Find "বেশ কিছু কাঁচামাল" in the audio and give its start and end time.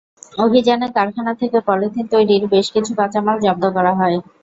2.53-3.37